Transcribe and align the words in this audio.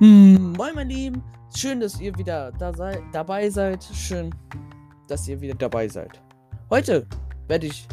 Hm, 0.00 0.54
moin, 0.56 0.74
mein 0.74 0.88
Lieben. 0.88 1.22
Schön, 1.54 1.78
dass 1.78 2.00
ihr 2.00 2.16
wieder 2.16 2.52
da 2.52 2.72
sei, 2.72 3.02
dabei 3.12 3.50
seid. 3.50 3.84
Schön, 3.84 4.34
dass 5.08 5.28
ihr 5.28 5.38
wieder 5.42 5.54
dabei 5.54 5.88
seid. 5.88 6.22
Heute 6.70 7.06
werde 7.48 7.66
ich 7.66 7.86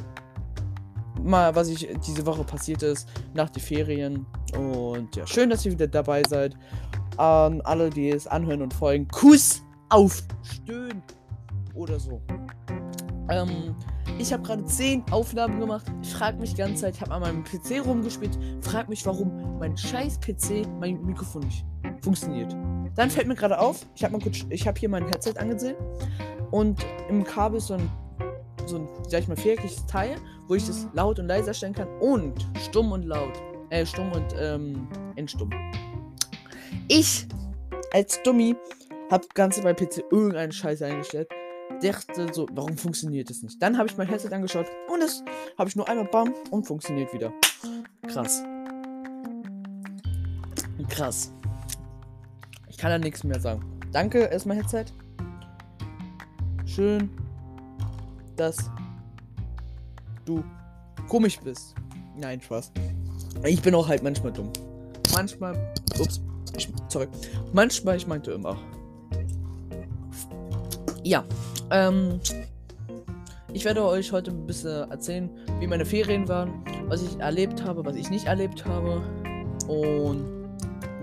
mal, 1.21 1.53
was 1.53 1.67
ich 1.67 1.85
diese 2.07 2.25
Woche 2.25 2.45
passiert 2.45 2.81
ist, 2.81 3.09
nach 3.33 3.49
den 3.49 3.61
Ferien. 3.61 4.25
Und 4.57 5.17
ja, 5.17 5.27
schön, 5.27 5.49
dass 5.49 5.65
ihr 5.65 5.73
wieder 5.73 5.87
dabei 5.87 6.23
seid. 6.29 6.55
An 7.17 7.59
alle, 7.63 7.89
die 7.89 8.09
es 8.09 8.25
anhören 8.25 8.61
und 8.61 8.73
folgen. 8.73 9.05
Kuss 9.09 9.61
auf 9.89 10.23
Stöhn 10.43 11.03
oder 11.73 11.99
so. 11.99 12.21
Ähm, 13.29 13.75
ich 14.19 14.33
habe 14.33 14.43
gerade 14.43 14.65
10 14.65 15.05
Aufnahmen 15.11 15.59
gemacht. 15.59 15.85
Ich 16.01 16.13
frage 16.13 16.37
mich 16.37 16.51
die 16.51 16.57
ganze 16.57 16.83
Zeit, 16.83 16.95
ich 16.95 17.01
habe 17.01 17.11
an 17.11 17.21
meinem 17.21 17.43
PC 17.43 17.85
rumgespielt, 17.85 18.37
frage 18.61 18.89
mich, 18.89 19.05
warum 19.05 19.59
mein 19.59 19.77
scheiß 19.77 20.19
PC, 20.19 20.67
mein 20.79 21.03
Mikrofon 21.05 21.43
nicht 21.43 21.65
funktioniert. 22.01 22.55
Dann 22.95 23.09
fällt 23.09 23.27
mir 23.27 23.35
gerade 23.35 23.59
auf, 23.59 23.85
ich 23.95 24.03
habe 24.03 24.17
hab 24.17 24.77
hier 24.77 24.89
mein 24.89 25.05
Headset 25.05 25.33
angesehen 25.37 25.75
und 26.51 26.85
im 27.09 27.23
Kabel 27.23 27.57
ist 27.57 27.67
so 27.67 27.75
ein, 27.75 27.89
so 28.65 28.77
ein, 28.77 28.87
sag 29.07 29.21
ich 29.21 29.27
mal, 29.27 29.37
viereckiges 29.37 29.85
Teil, 29.85 30.15
wo 30.47 30.55
ich 30.55 30.65
das 30.65 30.87
laut 30.93 31.19
und 31.19 31.27
leiser 31.27 31.53
stellen 31.53 31.73
kann 31.73 31.87
und 31.99 32.47
stumm 32.59 32.91
und 32.91 33.03
laut. 33.03 33.33
Äh, 33.69 33.85
stumm 33.85 34.11
und 34.13 34.33
ähm, 34.39 34.87
entstumm. 35.17 35.49
Ich 36.87 37.27
als 37.91 38.21
Dummy 38.23 38.55
hab 39.11 39.33
ganze 39.35 39.61
bei 39.61 39.73
PC 39.73 40.05
irgendeinen 40.09 40.51
Scheiß 40.51 40.81
eingestellt 40.81 41.29
dachte 41.79 42.33
so, 42.33 42.47
warum 42.51 42.77
funktioniert 42.77 43.29
das 43.29 43.41
nicht? 43.41 43.61
Dann 43.61 43.77
habe 43.77 43.87
ich 43.89 43.97
mein 43.97 44.07
Headset 44.07 44.29
angeschaut 44.31 44.67
und 44.91 45.01
es 45.01 45.23
habe 45.57 45.69
ich 45.69 45.75
nur 45.75 45.87
einmal 45.87 46.05
bam 46.05 46.33
und 46.51 46.65
funktioniert 46.65 47.13
wieder. 47.13 47.33
Krass. 48.07 48.43
Krass. 50.89 51.33
Ich 52.69 52.77
kann 52.77 52.91
da 52.91 52.97
nichts 52.97 53.23
mehr 53.23 53.39
sagen. 53.39 53.63
Danke 53.91 54.25
erstmal 54.25 54.57
Headset. 54.57 54.85
Schön, 56.65 57.09
dass 58.35 58.57
du 60.25 60.43
komisch 61.07 61.39
bist. 61.39 61.73
Nein, 62.15 62.41
Spaß. 62.41 62.71
Ich 63.45 63.61
bin 63.61 63.73
auch 63.75 63.87
halt 63.87 64.03
manchmal 64.03 64.31
dumm. 64.31 64.51
Manchmal. 65.13 65.73
Ups. 65.99 66.21
Ich, 66.55 66.69
sorry. 66.87 67.07
Manchmal, 67.53 67.97
ich 67.97 68.07
meinte 68.07 68.31
immer. 68.31 68.57
Ja, 71.03 71.23
ähm, 71.71 72.19
ich 73.53 73.65
werde 73.65 73.83
euch 73.83 74.11
heute 74.11 74.31
ein 74.31 74.45
bisschen 74.45 74.89
erzählen, 74.91 75.29
wie 75.59 75.67
meine 75.67 75.85
Ferien 75.85 76.27
waren, 76.27 76.63
was 76.87 77.01
ich 77.01 77.19
erlebt 77.19 77.63
habe, 77.63 77.85
was 77.85 77.95
ich 77.95 78.09
nicht 78.09 78.27
erlebt 78.27 78.65
habe. 78.65 79.01
Und 79.67 80.25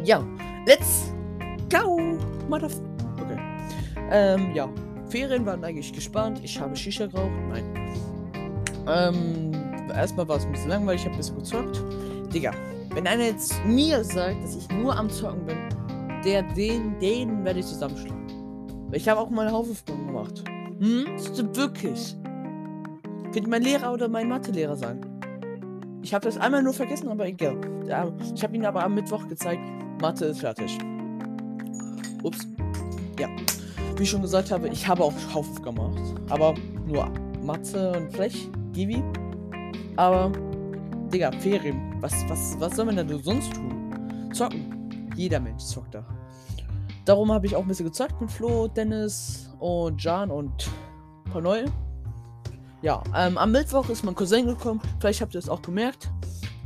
ja, 0.05 0.25
let's 0.67 1.13
go, 1.71 2.19
Motherf 2.49 2.81
Okay. 3.21 3.39
Ähm, 4.11 4.55
ja, 4.55 4.69
Ferien 5.09 5.47
waren 5.47 5.65
eigentlich 5.65 5.93
gespannt. 5.93 6.41
Ich 6.43 6.61
habe 6.61 6.77
Shisha 6.77 7.07
geraucht. 7.07 7.31
Nein. 7.49 7.65
Ähm, 8.87 9.53
erstmal 9.95 10.29
war 10.29 10.37
es 10.37 10.45
ein 10.45 10.53
bisschen 10.53 10.69
langweilig, 10.69 11.03
ich 11.03 11.07
habe 11.07 11.15
ein 11.15 11.19
bisschen 11.19 11.39
gezockt. 11.39 11.83
Digga, 12.33 12.53
wenn 12.93 13.07
einer 13.07 13.25
jetzt 13.25 13.55
mir 13.65 14.05
sagt, 14.05 14.43
dass 14.45 14.57
ich 14.57 14.69
nur 14.71 14.97
am 14.97 15.09
Zocken 15.09 15.47
bin, 15.47 15.57
der, 16.25 16.43
den, 16.55 16.99
den 16.99 17.45
werde 17.45 17.61
ich 17.61 17.67
zusammenschlagen. 17.67 18.25
Ich 18.93 19.09
habe 19.09 19.21
auch 19.21 19.31
mal 19.31 19.51
Hausaufgaben 19.51 20.07
gemacht. 20.07 20.45
Hm? 20.81 21.07
Wirklich. 21.55 22.17
Könnte 23.33 23.49
mein 23.49 23.63
Lehrer 23.63 23.93
oder 23.93 24.09
mein 24.09 24.29
Mathelehrer 24.29 24.77
sagen. 24.77 25.01
Ich 26.03 26.13
habe 26.13 26.25
das 26.27 26.37
einmal 26.37 26.63
nur 26.63 26.75
vergessen, 26.75 27.09
aber 27.09 27.27
egal. 27.27 27.57
Ich 28.35 28.43
habe 28.43 28.55
ihn 28.55 28.67
aber 28.67 28.85
am 28.85 28.95
Mittwoch 28.95 29.27
gezeigt. 29.27 29.63
Mathe 30.01 30.27
ist 30.27 30.41
fertig. 30.41 30.79
Ups. 32.23 32.47
Ja. 33.19 33.29
Wie 33.97 34.03
ich 34.03 34.11
schon 34.11 34.23
gesagt 34.23 34.51
habe, 34.51 34.69
ich 34.69 34.87
habe 34.87 35.03
auch 35.03 35.15
Hauf 35.33 35.63
gemacht. 35.63 35.99
Aber 36.29 36.55
nur 36.87 37.09
Mathe 37.43 37.93
und 37.97 38.13
Flech, 38.13 38.49
Givi. 38.73 39.03
Aber, 39.97 40.31
Digga, 41.13 41.33
Ferien. 41.33 41.95
Was, 42.01 42.13
was, 42.29 42.57
was 42.59 42.77
soll 42.77 42.87
man 42.87 42.97
denn 42.97 43.23
sonst 43.23 43.55
tun? 43.55 44.31
Zocken. 44.33 45.11
Jeder 45.17 45.41
Mensch 45.41 45.63
zockt 45.63 45.95
da. 45.95 46.05
Darum 47.05 47.31
habe 47.33 47.47
ich 47.47 47.55
auch 47.55 47.63
ein 47.63 47.69
bisschen 47.69 47.87
gezockt 47.87 48.21
mit 48.21 48.31
Flo, 48.31 48.69
Dennis 48.69 49.54
und 49.65 50.05
Jan 50.05 50.31
und 50.31 50.71
neue. 51.33 51.65
Ja, 52.83 53.03
ähm, 53.17 53.39
am 53.39 53.51
Mittwoch 53.51 53.89
ist 53.89 54.05
mein 54.05 54.15
Cousin 54.15 54.47
gekommen. 54.47 54.83
Vielleicht 55.01 55.23
habt 55.23 55.35
ihr 55.35 55.39
es 55.39 55.49
auch 55.49 55.63
gemerkt. 55.63 56.11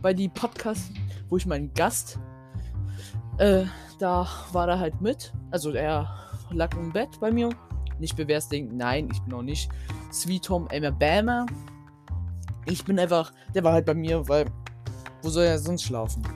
Bei 0.02 0.12
die 0.12 0.28
Podcast, 0.28 0.90
wo 1.28 1.36
ich 1.36 1.46
meinen 1.46 1.72
Gast, 1.74 2.18
äh, 3.38 3.66
da 4.00 4.26
war 4.50 4.68
er 4.68 4.80
halt 4.80 5.00
mit. 5.00 5.32
Also 5.52 5.70
er 5.70 6.12
lag 6.50 6.74
im 6.76 6.92
Bett 6.92 7.20
bei 7.20 7.30
mir. 7.30 7.50
Nicht 8.00 8.16
bewährst 8.16 8.50
Ding. 8.50 8.76
Nein, 8.76 9.08
ich 9.12 9.22
bin 9.22 9.32
auch 9.32 9.42
nicht 9.42 9.70
Sweet 10.12 10.50
Home 10.50 10.68
Alabama. 10.72 11.46
Ich 12.66 12.84
bin 12.84 12.98
einfach, 12.98 13.32
der 13.54 13.62
war 13.62 13.74
halt 13.74 13.86
bei 13.86 13.94
mir, 13.94 14.28
weil 14.28 14.46
wo 15.22 15.30
soll 15.30 15.44
er 15.44 15.58
sonst 15.60 15.84
schlafen? 15.84 16.26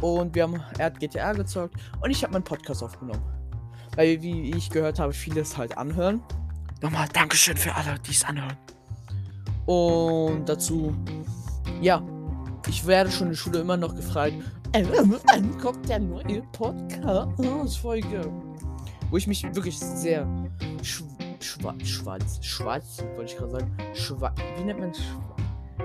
Und 0.00 0.34
wir 0.34 0.44
haben, 0.44 0.62
er 0.78 0.86
hat 0.86 0.98
GTA 0.98 1.34
gezockt 1.34 1.74
und 2.00 2.10
ich 2.10 2.22
habe 2.22 2.32
meinen 2.32 2.44
Podcast 2.44 2.82
aufgenommen. 2.82 3.37
Weil, 3.96 4.22
wie 4.22 4.50
ich 4.50 4.70
gehört 4.70 4.98
habe, 4.98 5.12
viele 5.12 5.40
es 5.40 5.56
halt 5.56 5.76
anhören. 5.76 6.22
Nochmal 6.80 7.08
Dankeschön 7.12 7.56
für 7.56 7.74
alle, 7.74 7.98
die 8.06 8.12
es 8.12 8.24
anhören. 8.24 8.56
Und 9.66 10.48
dazu, 10.48 10.94
ja, 11.80 12.02
ich 12.68 12.86
werde 12.86 13.10
schon 13.10 13.28
in 13.28 13.32
der 13.32 13.36
Schule 13.36 13.60
immer 13.60 13.76
noch 13.76 13.94
gefragt, 13.94 14.34
äh, 14.72 14.84
wann 15.26 15.58
kommt 15.58 15.88
der 15.88 15.98
neue 15.98 16.42
Podcast-Folge? 16.52 18.30
Wo 19.10 19.16
ich 19.16 19.26
mich 19.26 19.42
wirklich 19.54 19.78
sehr 19.78 20.26
sch 20.82 21.02
schwarz, 21.40 21.86
schwarz, 21.86 22.38
schwarz, 22.42 23.04
wollte 23.16 23.32
ich 23.32 23.38
gerade 23.38 23.52
sagen, 23.52 23.76
schwarz, 23.94 24.38
wie 24.56 24.64
nennt 24.64 24.80
man 24.80 24.94
schwarz? 24.94 25.38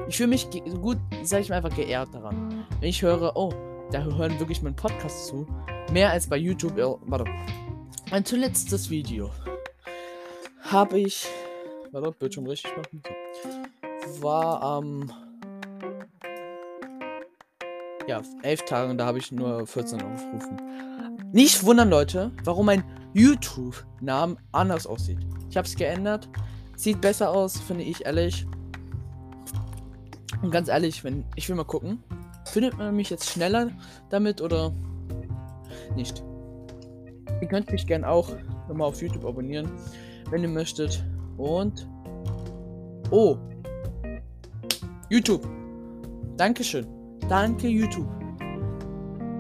Ich 0.07 0.17
fühle 0.17 0.29
mich 0.29 0.49
gut, 0.81 0.97
sage 1.23 1.43
ich 1.43 1.49
mal 1.49 1.57
einfach 1.57 1.75
geehrt 1.75 2.09
daran. 2.13 2.65
Wenn 2.79 2.89
ich 2.89 3.01
höre, 3.01 3.35
oh, 3.35 3.53
da 3.91 4.03
hören 4.03 4.39
wirklich 4.39 4.61
meinen 4.61 4.75
Podcast 4.75 5.27
zu. 5.27 5.47
Mehr 5.91 6.09
als 6.09 6.27
bei 6.27 6.37
YouTube. 6.37 6.77
Oh, 6.79 6.99
warte. 7.05 7.25
Mein 8.13 8.25
zuletztes 8.25 8.91
Video 8.91 9.31
habe 10.61 10.99
ich. 10.99 11.25
Warte, 11.91 12.11
Bildschirm 12.11 12.45
richtig 12.45 12.71
machen. 12.77 13.01
War 14.19 14.61
am. 14.61 15.11
ja, 18.07 18.21
elf 18.43 18.65
Tagen, 18.65 18.99
da 18.99 19.07
habe 19.07 19.17
ich 19.17 19.31
nur 19.31 19.65
14 19.65 19.99
aufgerufen. 20.03 20.61
Nicht 21.31 21.63
wundern, 21.63 21.89
Leute, 21.89 22.31
warum 22.43 22.67
mein 22.67 22.83
YouTube-Namen 23.15 24.37
anders 24.51 24.85
aussieht. 24.85 25.17
Ich 25.49 25.57
habe 25.57 25.67
es 25.67 25.75
geändert. 25.75 26.29
Sieht 26.75 27.01
besser 27.01 27.31
aus, 27.31 27.59
finde 27.61 27.83
ich 27.83 28.05
ehrlich. 28.05 28.45
Und 30.43 30.51
ganz 30.51 30.67
ehrlich, 30.67 31.03
wenn 31.03 31.25
ich 31.35 31.49
will 31.49 31.55
mal 31.55 31.65
gucken. 31.65 32.03
Findet 32.45 32.77
man 32.77 32.95
mich 32.95 33.09
jetzt 33.09 33.27
schneller 33.27 33.71
damit 34.11 34.39
oder 34.39 34.71
nicht? 35.95 36.23
Ihr 37.43 37.49
könnt 37.49 37.69
mich 37.73 37.85
gerne 37.85 38.07
auch 38.07 38.29
nochmal 38.69 38.87
auf 38.87 39.01
YouTube 39.01 39.25
abonnieren, 39.25 39.69
wenn 40.29 40.43
ihr 40.43 40.47
möchtet. 40.47 41.03
Und. 41.35 41.89
Oh! 43.11 43.35
YouTube! 45.09 45.45
Dankeschön. 46.37 46.87
Danke, 47.27 47.67
YouTube. 47.67 48.07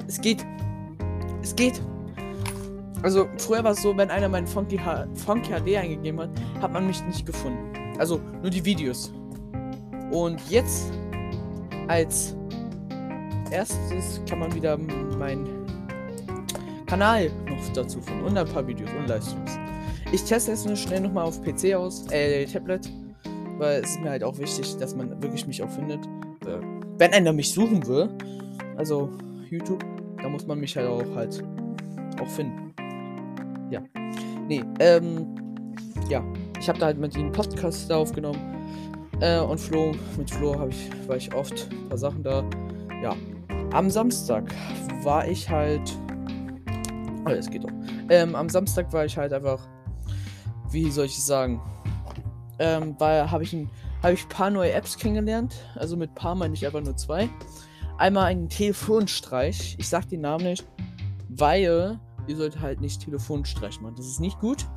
Es 0.05 0.19
geht. 0.19 0.45
Es 1.41 1.55
geht. 1.55 1.81
Also, 3.03 3.29
früher 3.37 3.63
war 3.63 3.71
es 3.71 3.81
so, 3.81 3.95
wenn 3.95 4.11
einer 4.11 4.27
meinen 4.27 4.47
Funky, 4.47 4.75
H 4.75 5.07
Funky 5.13 5.53
HD 5.53 5.77
eingegeben 5.77 6.19
hat, 6.19 6.29
hat 6.61 6.73
man 6.73 6.85
mich 6.85 7.01
nicht 7.05 7.25
gefunden. 7.25 7.71
Also, 7.99 8.19
nur 8.41 8.49
die 8.49 8.65
Videos. 8.65 9.13
Und 10.11 10.41
jetzt, 10.49 10.91
als 11.87 12.35
erstes 13.49 14.19
kann 14.27 14.39
man 14.39 14.53
wieder 14.53 14.77
meinen 14.77 15.62
Kanal 16.93 17.31
noch 17.49 17.73
dazu 17.73 17.99
finden 18.01 18.23
und 18.23 18.37
ein 18.37 18.45
paar 18.45 18.67
Videos 18.67 18.91
und 18.91 19.07
Livestreams. 19.07 19.57
Ich 20.11 20.23
teste 20.25 20.51
es 20.51 20.63
nur 20.63 20.75
schnell 20.75 21.01
nochmal 21.01 21.25
auf 21.25 21.41
PC 21.41 21.73
aus, 21.73 22.05
äh, 22.11 22.45
Tablet, 22.45 22.87
weil 23.57 23.81
es 23.81 23.89
ist 23.89 24.01
mir 24.01 24.11
halt 24.11 24.23
auch 24.23 24.37
wichtig, 24.37 24.77
dass 24.77 24.95
man 24.95 25.09
wirklich 25.19 25.47
mich 25.47 25.63
auch 25.63 25.69
findet. 25.71 26.05
Äh, 26.45 26.59
wenn 26.99 27.11
einer 27.11 27.33
mich 27.33 27.51
suchen 27.51 27.83
will, 27.87 28.09
also 28.77 29.09
YouTube, 29.49 29.83
da 30.21 30.29
muss 30.29 30.45
man 30.45 30.59
mich 30.59 30.77
halt 30.77 30.87
auch 30.87 31.03
halt 31.15 31.43
auch 32.21 32.27
finden. 32.27 32.75
Ja. 33.71 33.81
Nee, 34.47 34.61
ähm, 34.79 35.33
ja. 36.09 36.23
Ich 36.59 36.69
habe 36.69 36.77
da 36.77 36.85
halt 36.85 36.99
mit 36.99 37.17
ihm 37.17 37.31
Podcast 37.31 37.89
da 37.89 37.97
aufgenommen. 37.97 38.39
Äh, 39.19 39.39
und 39.39 39.59
Flo, 39.59 39.93
mit 40.15 40.29
Flo 40.29 40.59
habe 40.59 40.69
ich, 40.69 40.91
war 41.07 41.15
ich 41.15 41.33
oft 41.33 41.71
ein 41.71 41.89
paar 41.89 41.97
Sachen 41.97 42.21
da. 42.21 42.43
Ja, 43.01 43.15
am 43.71 43.89
Samstag 43.89 44.43
war 45.01 45.27
ich 45.27 45.49
halt. 45.49 45.97
Oh, 47.25 47.29
es 47.29 47.49
geht 47.49 47.63
doch. 47.63 47.71
Ähm, 48.09 48.35
am 48.35 48.49
Samstag 48.49 48.91
war 48.93 49.05
ich 49.05 49.17
halt 49.17 49.33
einfach. 49.33 49.59
Wie 50.69 50.89
soll 50.91 51.05
ich 51.05 51.23
sagen? 51.23 51.61
Ähm, 52.59 52.95
habe 52.99 53.43
ich 53.43 53.53
ein 53.53 53.69
habe 54.01 54.13
ich 54.13 54.27
paar 54.27 54.49
neue 54.49 54.73
Apps 54.73 54.97
kennengelernt. 54.97 55.55
Also 55.75 55.95
mit 55.95 56.13
paar 56.13 56.35
meine 56.35 56.53
ich 56.53 56.65
einfach 56.65 56.81
nur 56.81 56.97
zwei. 56.97 57.29
Einmal 57.97 58.25
einen 58.25 58.49
Telefonstreich. 58.49 59.77
Ich 59.79 59.87
sag 59.87 60.09
den 60.09 60.21
Namen 60.21 60.43
nicht. 60.43 60.65
weil 61.29 61.99
ihr 62.27 62.35
sollt 62.35 62.59
halt 62.59 62.81
nicht 62.81 63.01
Telefonstreich 63.01 63.79
machen. 63.81 63.95
Das 63.95 64.07
ist 64.07 64.19
nicht 64.19 64.39
gut. 64.39 64.67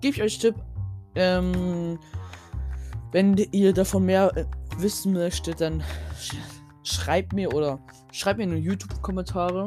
Gebe 0.00 0.16
ich 0.16 0.22
euch 0.22 0.38
Tipp. 0.38 0.54
Ähm, 1.14 1.98
wenn 3.12 3.36
ihr 3.36 3.72
davon 3.72 4.06
mehr 4.06 4.34
äh, 4.36 4.44
wissen 4.78 5.12
möchtet, 5.12 5.60
dann 5.60 5.82
sch 6.18 6.34
schreibt 6.84 7.32
mir 7.32 7.52
oder 7.54 7.78
schreibt 8.10 8.38
mir 8.38 8.44
in 8.44 8.56
YouTube-Kommentare. 8.56 9.66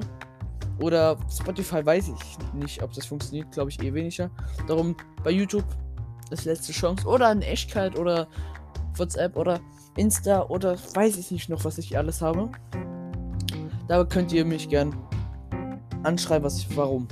Oder 0.80 1.18
Spotify 1.30 1.86
weiß 1.86 2.10
ich 2.10 2.54
nicht, 2.54 2.84
ob 2.84 2.94
das 2.94 3.06
funktioniert, 3.06 3.52
glaube 3.52 3.70
ich 3.70 3.82
eh 3.82 3.94
weniger. 3.94 4.30
Darum 4.68 4.96
bei 5.24 5.32
YouTube 5.32 5.66
ist 6.32 6.46
letzte 6.46 6.74
Chance. 6.74 7.08
Oder 7.08 7.32
in 7.32 7.42
Echtkeit 7.42 7.98
oder 7.98 8.28
WhatsApp 8.98 9.38
oder 9.38 9.60
Insta 9.96 10.44
oder 10.44 10.78
weiß 10.94 11.18
ich 11.18 11.32
nicht 11.32 11.50
noch, 11.50 11.64
was 11.64 11.78
ich 11.78 11.98
alles 11.98 12.22
habe. 12.22 12.50
Da 13.88 14.04
könnt 14.04 14.34
ihr 14.34 14.44
mich 14.46 14.68
gern 14.68 14.96
anschreiben, 16.04 16.46
was 16.46 16.58
ich, 16.58 16.76
warum. 16.76 17.08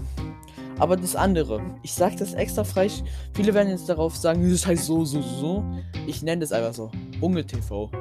Aber 0.80 0.98
das 0.98 1.16
andere, 1.16 1.62
ich 1.84 1.94
sage 1.94 2.16
das 2.18 2.34
extra 2.34 2.64
frei. 2.64 2.90
Viele 3.34 3.54
werden 3.54 3.70
jetzt 3.70 3.88
darauf 3.88 4.16
sagen, 4.18 4.50
das 4.50 4.66
heißt 4.66 4.86
so, 4.86 5.06
so, 5.06 5.22
so. 5.22 5.64
Ich 6.08 6.24
nenne 6.24 6.42
das 6.42 6.52
einfach 6.52 6.74
so. 6.74 6.92
Unge 7.22 7.46
TV. 7.46 7.92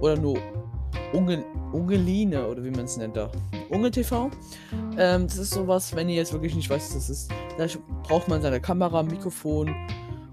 Oder 0.00 0.16
nur 0.16 0.38
Unge, 1.12 1.44
Ungeline, 1.72 2.46
oder 2.46 2.64
wie 2.64 2.70
man 2.70 2.84
es 2.84 2.96
nennt 2.96 3.16
da. 3.16 3.30
Unge 3.70 3.90
TV. 3.90 4.30
Ähm, 4.98 5.26
das 5.26 5.38
ist 5.38 5.50
sowas, 5.50 5.94
wenn 5.94 6.08
ihr 6.08 6.16
jetzt 6.16 6.32
wirklich 6.32 6.54
nicht 6.54 6.68
weißt, 6.68 6.94
was 6.94 7.06
das 7.06 7.10
ist. 7.10 7.30
Da 7.58 7.66
braucht 8.02 8.28
man 8.28 8.42
seine 8.42 8.60
Kamera, 8.60 9.02
Mikrofon 9.02 9.74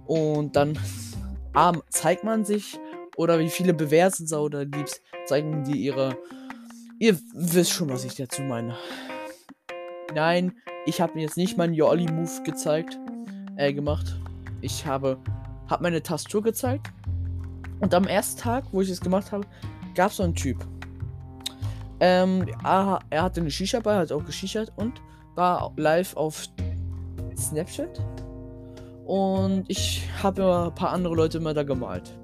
und 0.05 0.55
dann 0.55 0.77
A, 1.53 1.73
zeigt 1.89 2.23
man 2.23 2.45
sich 2.45 2.79
oder 3.15 3.39
wie 3.39 3.49
viele 3.49 3.73
bewerten 3.73 4.25
sie 4.27 4.39
oder 4.39 4.65
liebst, 4.65 5.01
zeigen 5.25 5.63
die 5.63 5.83
ihre. 5.83 6.17
Ihr 6.99 7.19
wisst 7.33 7.71
schon, 7.71 7.89
was 7.89 8.05
ich 8.05 8.15
dazu 8.15 8.41
meine. 8.41 8.75
Nein, 10.15 10.53
ich 10.85 11.01
habe 11.01 11.15
mir 11.15 11.21
jetzt 11.21 11.37
nicht 11.37 11.57
meinen 11.57 11.73
Jolly-Move 11.73 12.43
gezeigt, 12.43 12.99
äh, 13.57 13.73
gemacht. 13.73 14.15
Ich 14.61 14.85
habe, 14.85 15.17
hab 15.67 15.81
meine 15.81 16.01
Tastatur 16.01 16.43
gezeigt. 16.43 16.91
Und 17.79 17.93
am 17.93 18.05
ersten 18.05 18.39
Tag, 18.39 18.65
wo 18.71 18.81
ich 18.81 18.89
es 18.89 19.01
gemacht 19.01 19.31
habe, 19.31 19.45
gab 19.93 20.11
es 20.11 20.17
so 20.17 20.23
einen 20.23 20.35
Typ. 20.35 20.57
Ähm, 21.99 22.45
er, 22.63 22.99
hatte 23.11 23.41
eine 23.41 23.51
Shisha 23.51 23.79
bei, 23.79 23.95
hat 23.95 24.11
auch 24.11 24.25
geschichert 24.25 24.71
und 24.75 25.01
war 25.35 25.71
live 25.77 26.15
auf 26.15 26.47
Snapchat. 27.37 28.01
Und 29.05 29.65
ich 29.67 30.07
habe 30.21 30.67
ein 30.67 30.75
paar 30.75 30.91
andere 30.91 31.15
Leute 31.15 31.37
immer 31.37 31.53
da 31.53 31.63
gemalt. 31.63 32.17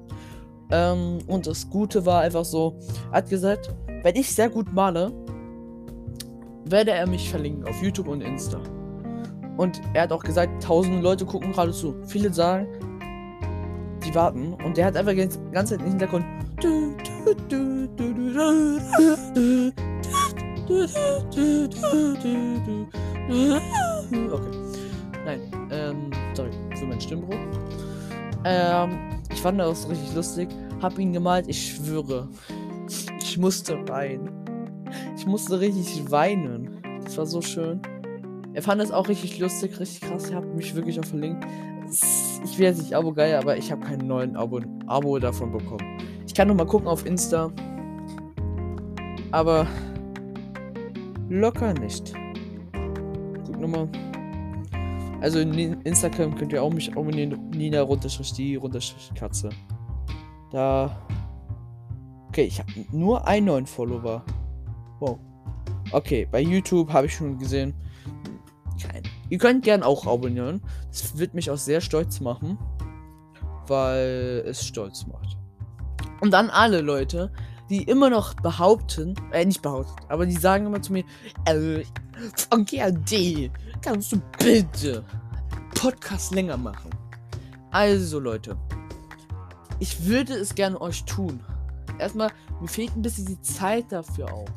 Ähm, 0.71 1.19
und 1.27 1.48
das 1.48 1.69
Gute 1.69 2.06
war 2.06 2.21
einfach 2.21 2.45
so, 2.45 2.77
er 3.12 3.18
hat 3.18 3.30
gesagt, 3.30 3.74
wenn 4.04 4.15
ich 4.15 4.33
sehr 4.33 4.50
gut 4.50 4.72
male, 4.74 5.12
werde 6.65 6.92
er 6.92 7.07
mich 7.07 7.30
verlinken 7.30 7.68
auf 7.68 7.81
YouTube 7.81 8.07
und 8.07 8.22
Insta. 8.22 8.60
Und 9.57 9.81
er 9.94 10.04
hat 10.04 10.12
auch 10.12 10.24
gesagt, 10.24 10.63
tausende 10.63 11.01
Leute 11.01 11.25
gucken 11.25 11.51
gerade 11.51 11.72
zu. 11.72 11.95
Viele 12.06 12.33
sagen, 12.33 12.68
warten. 14.15 14.53
Und 14.65 14.77
der 14.77 14.85
hat 14.85 14.95
einfach 14.95 15.11
die 15.11 15.27
ganze 15.51 15.77
Zeit 15.77 15.81
im 15.81 15.88
Hintergrund. 15.88 16.25
Okay. 24.31 24.51
Nein, 25.25 25.41
ähm, 25.71 26.11
sorry 26.33 26.51
für 26.75 26.85
meinen 26.85 27.01
Stimmbruch. 27.01 27.35
Ähm, 28.45 29.21
ich 29.31 29.41
fand 29.41 29.59
das 29.59 29.88
richtig 29.89 30.13
lustig. 30.15 30.50
Hab 30.81 30.97
ihn 30.97 31.13
gemalt, 31.13 31.47
ich 31.47 31.75
schwöre. 31.75 32.29
Ich 33.21 33.38
musste 33.38 33.88
weinen. 33.88 34.29
Ich 35.15 35.25
musste 35.25 35.59
richtig 35.59 36.09
weinen. 36.09 36.81
Das 37.03 37.17
war 37.17 37.25
so 37.25 37.41
schön. 37.41 37.81
Er 38.53 38.63
fand 38.63 38.81
es 38.81 38.91
auch 38.91 39.07
richtig 39.07 39.38
lustig, 39.39 39.79
richtig 39.79 40.01
krass. 40.01 40.29
Er 40.29 40.38
hat 40.38 40.55
mich 40.55 40.73
wirklich 40.73 41.00
auch 41.00 41.05
verlinkt. 41.05 41.45
Ich 42.44 42.57
will 42.57 42.65
jetzt 42.65 42.81
nicht 42.81 42.94
Abo 42.95 43.13
geil, 43.13 43.36
aber 43.36 43.57
ich 43.57 43.71
habe 43.71 43.81
keinen 43.81 44.07
neuen 44.07 44.36
Abo, 44.36 44.62
Abo 44.88 45.19
davon 45.19 45.51
bekommen. 45.51 45.97
Ich 46.25 46.33
kann 46.33 46.47
noch 46.47 46.56
mal 46.56 46.65
gucken 46.65 46.88
auf 46.88 47.06
Insta. 47.06 47.51
Aber 49.31 49.68
locker 51.30 51.74
nicht. 51.74 52.13
Guck 53.45 53.59
nochmal. 53.59 53.89
Also 55.21 55.39
in 55.39 55.53
Instagram 55.81 56.36
könnt 56.36 56.53
ihr 56.53 56.63
auch 56.63 56.71
mich 56.71 56.91
abonnieren. 56.91 57.50
Nina 57.50 57.81
runterstrich 57.81 58.33
die 58.33 58.56
runterstrich 58.56 59.13
Katze. 59.15 59.50
Da. 60.51 60.97
Okay, 62.30 62.44
ich 62.44 62.59
habe 62.59 62.71
nur 62.91 63.27
einen 63.27 63.47
neuen 63.47 63.65
Follower. 63.65 64.24
Wow. 65.00 65.19
Okay, 65.91 66.27
bei 66.31 66.41
YouTube 66.41 66.91
habe 66.94 67.07
ich 67.07 67.15
schon 67.15 67.38
gesehen. 67.38 67.74
Kein. 68.81 69.03
Ihr 69.29 69.37
könnt 69.37 69.63
gern 69.63 69.83
auch 69.83 70.07
abonnieren. 70.07 70.61
Das 70.89 71.17
wird 71.17 71.33
mich 71.33 71.51
auch 71.51 71.57
sehr 71.57 71.81
stolz 71.81 72.19
machen. 72.19 72.57
Weil 73.67 74.43
es 74.47 74.65
stolz 74.65 75.05
macht. 75.07 75.37
Und 76.21 76.31
dann 76.31 76.49
alle 76.49 76.81
Leute, 76.81 77.31
die 77.69 77.83
immer 77.83 78.09
noch 78.09 78.33
behaupten, 78.33 79.13
äh, 79.31 79.45
nicht 79.45 79.61
behaupten, 79.61 80.03
aber 80.09 80.25
die 80.25 80.35
sagen 80.35 80.65
immer 80.65 80.81
zu 80.81 80.93
mir, 80.93 81.03
äh, 81.45 81.83
Funky 82.49 82.81
AD, 82.81 83.51
kannst 83.81 84.11
du 84.11 84.21
bitte 84.37 85.05
Podcast 85.75 86.33
länger 86.33 86.57
machen? 86.57 86.89
Also 87.71 88.19
Leute, 88.19 88.57
ich 89.79 90.05
würde 90.05 90.33
es 90.33 90.55
gerne 90.55 90.81
euch 90.81 91.05
tun. 91.05 91.39
Erstmal, 91.99 92.31
mir 92.59 92.67
fehlt 92.67 92.95
ein 92.95 93.01
bisschen 93.01 93.25
die 93.25 93.41
Zeit 93.41 93.91
dafür 93.91 94.33
auch. 94.33 94.49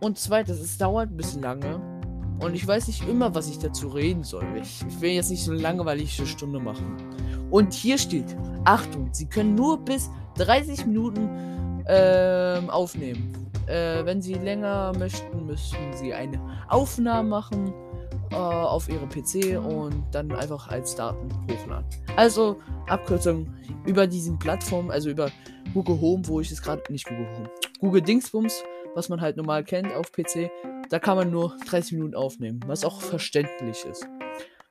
Und 0.00 0.18
zweitens, 0.18 0.60
es 0.60 0.78
dauert 0.78 1.10
ein 1.10 1.16
bisschen 1.16 1.42
lange. 1.42 1.95
Und 2.38 2.54
ich 2.54 2.66
weiß 2.66 2.88
nicht 2.88 3.08
immer, 3.08 3.34
was 3.34 3.48
ich 3.48 3.58
dazu 3.58 3.88
reden 3.88 4.22
soll. 4.22 4.44
Ich, 4.60 4.84
ich 4.86 5.00
will 5.00 5.10
jetzt 5.10 5.30
nicht 5.30 5.44
so 5.44 5.52
eine 5.52 6.26
Stunde 6.26 6.60
machen. 6.60 6.96
Und 7.50 7.72
hier 7.72 7.98
steht, 7.98 8.36
Achtung, 8.64 9.08
Sie 9.12 9.26
können 9.26 9.54
nur 9.54 9.78
bis 9.78 10.10
30 10.36 10.86
Minuten 10.86 11.84
ähm, 11.88 12.68
aufnehmen. 12.68 13.32
Äh, 13.66 14.04
wenn 14.04 14.20
Sie 14.20 14.34
länger 14.34 14.92
möchten, 14.98 15.46
müssten 15.46 15.92
Sie 15.94 16.12
eine 16.12 16.40
Aufnahme 16.68 17.28
machen 17.28 17.72
äh, 18.30 18.36
auf 18.36 18.88
Ihrem 18.88 19.08
PC 19.08 19.58
und 19.58 20.04
dann 20.12 20.32
einfach 20.32 20.68
als 20.68 20.94
Daten 20.94 21.28
hochladen. 21.50 21.86
Also 22.16 22.58
Abkürzung 22.88 23.48
über 23.86 24.06
diesen 24.06 24.38
Plattformen, 24.38 24.90
also 24.90 25.10
über 25.10 25.30
Google 25.72 26.00
Home, 26.00 26.26
wo 26.26 26.40
ich 26.40 26.50
es 26.50 26.62
gerade 26.62 26.82
nicht 26.90 27.06
Google 27.06 27.26
Home, 27.36 27.50
Google 27.80 28.02
Dingsbums, 28.02 28.62
was 28.94 29.08
man 29.08 29.20
halt 29.20 29.36
normal 29.36 29.64
kennt 29.64 29.92
auf 29.94 30.12
PC, 30.12 30.50
da 30.90 30.98
kann 30.98 31.16
man 31.16 31.30
nur 31.30 31.56
30 31.68 31.92
Minuten 31.92 32.14
aufnehmen, 32.14 32.60
was 32.66 32.84
auch 32.84 33.00
verständlich 33.00 33.84
ist. 33.84 34.06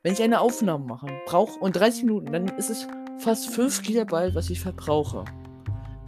Wenn 0.03 0.13
ich 0.13 0.21
eine 0.21 0.39
Aufnahme 0.39 0.85
mache, 0.85 1.07
brauche 1.25 1.59
und 1.59 1.75
30 1.75 2.03
Minuten, 2.03 2.31
dann 2.31 2.47
ist 2.57 2.69
es 2.69 2.87
fast 3.17 3.49
5 3.49 3.81
GB, 3.81 4.35
was 4.35 4.49
ich 4.49 4.59
verbrauche. 4.59 5.25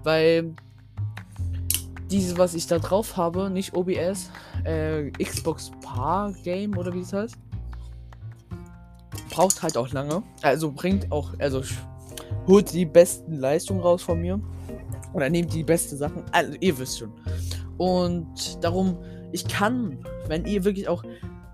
Weil 0.03 0.53
dieses, 2.11 2.37
was 2.37 2.53
ich 2.53 2.67
da 2.67 2.79
drauf 2.79 3.17
habe, 3.17 3.49
nicht 3.49 3.73
OBS, 3.73 4.29
äh, 4.63 5.11
Xbox 5.11 5.71
Par 5.81 6.31
Game 6.43 6.77
oder 6.77 6.93
wie 6.93 7.01
es 7.01 7.11
heißt, 7.11 7.35
braucht 9.29 9.61
halt 9.61 9.77
auch 9.77 9.91
lange. 9.91 10.23
Also 10.41 10.71
bringt 10.71 11.11
auch, 11.11 11.33
also 11.39 11.61
holt 12.47 12.71
die 12.73 12.85
besten 12.85 13.35
Leistungen 13.35 13.81
raus 13.81 14.01
von 14.01 14.21
mir. 14.21 14.39
Oder 15.13 15.29
nehmt 15.29 15.53
die 15.53 15.63
besten 15.63 15.97
Sachen. 15.97 16.23
Also 16.31 16.53
ihr 16.59 16.77
wisst 16.77 16.99
schon. 16.99 17.11
Und 17.77 18.63
darum, 18.63 18.97
ich 19.31 19.47
kann, 19.47 19.99
wenn 20.27 20.45
ihr 20.45 20.63
wirklich 20.63 20.87
auch 20.87 21.03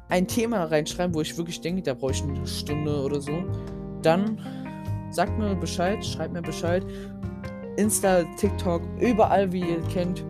ein 0.10 0.28
Thema 0.28 0.66
reinschreiben, 0.66 1.16
wo 1.16 1.22
ich 1.22 1.38
wirklich 1.38 1.62
denke, 1.62 1.82
da 1.82 1.94
brauche 1.94 2.12
ich 2.12 2.24
eine 2.24 2.46
Stunde 2.46 3.02
oder 3.02 3.20
so, 3.20 3.44
dann 4.02 4.40
sagt 5.10 5.38
mir 5.38 5.56
Bescheid, 5.56 6.06
schreibt 6.06 6.34
mir 6.34 6.42
Bescheid. 6.42 6.86
Insta, 7.78 8.24
TikTok, 8.38 8.82
überall, 9.00 9.52
wie 9.52 9.62
ihr 9.62 9.82
kennt, 9.92 10.24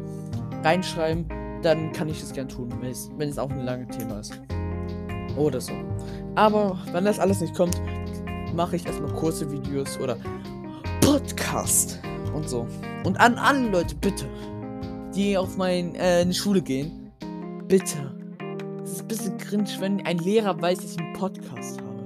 reinschreiben, 0.63 1.25
dann 1.61 1.91
kann 1.91 2.07
ich 2.07 2.21
es 2.21 2.31
gern 2.31 2.47
tun, 2.47 2.69
wenn 2.79 2.91
es, 2.91 3.09
wenn 3.17 3.29
es 3.29 3.37
auch 3.37 3.49
ein 3.49 3.65
langes 3.65 3.97
Thema 3.97 4.19
ist. 4.19 4.39
Oder 5.35 5.59
so. 5.59 5.73
Aber 6.35 6.79
wenn 6.91 7.05
das 7.05 7.19
alles 7.19 7.41
nicht 7.41 7.55
kommt, 7.55 7.81
mache 8.55 8.75
ich 8.75 8.85
erstmal 8.85 9.11
kurze 9.13 9.51
Videos 9.51 9.99
oder 9.99 10.17
Podcast 11.01 11.99
und 12.33 12.47
so. 12.47 12.67
Und 13.03 13.19
an 13.19 13.35
alle 13.35 13.69
Leute, 13.69 13.95
bitte, 13.95 14.25
die 15.15 15.37
auf 15.37 15.57
meine 15.57 15.97
äh, 15.97 16.33
Schule 16.33 16.61
gehen, 16.61 17.02
bitte. 17.67 18.15
Es 18.83 18.93
ist 18.93 19.01
ein 19.01 19.07
bisschen 19.07 19.37
cringe, 19.37 19.69
wenn 19.79 20.05
ein 20.05 20.17
Lehrer 20.17 20.61
weiß, 20.61 20.79
dass 20.79 20.91
ich 20.93 20.99
einen 20.99 21.13
Podcast 21.13 21.81
habe. 21.81 22.03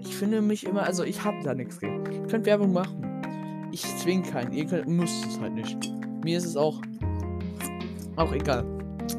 Ich 0.00 0.14
finde 0.16 0.40
mich 0.40 0.64
immer, 0.64 0.82
also 0.82 1.04
ich 1.04 1.22
habe 1.22 1.36
da 1.44 1.54
nichts 1.54 1.78
gegen. 1.78 2.04
Ihr 2.10 2.26
könnt 2.26 2.46
Werbung 2.46 2.72
machen. 2.72 3.68
Ich 3.72 3.82
zwinge 3.96 4.22
keinen. 4.22 4.52
Ihr 4.52 4.66
könnt, 4.66 4.88
müsst 4.88 5.24
es 5.26 5.40
halt 5.40 5.54
nicht. 5.54 5.92
Mir 6.24 6.38
ist 6.38 6.46
es 6.46 6.56
auch 6.56 6.80
auch 8.16 8.32
egal. 8.32 8.64